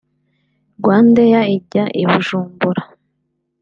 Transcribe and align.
RwandAir 0.79 1.45
ijya 1.57 1.83
i 2.01 2.03
Bujumbura 2.09 2.81